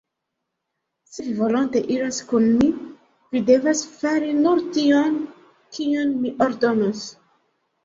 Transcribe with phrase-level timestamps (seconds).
[1.09, 2.71] Se vi volonte iras kun mi,
[3.35, 5.23] vi devas fari nur tion,
[5.79, 7.07] kion mi ordonos.